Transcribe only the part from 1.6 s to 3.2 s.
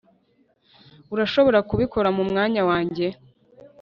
kubikora mu mwanya wanjye?